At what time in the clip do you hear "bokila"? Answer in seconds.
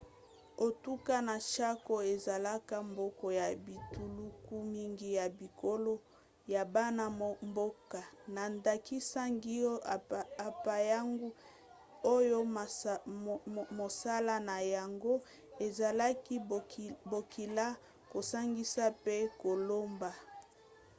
17.11-17.67